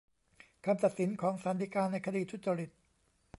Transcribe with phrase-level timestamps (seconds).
[0.65, 2.69] คำตัดสินของศาลฎีกาในคดีทุจริต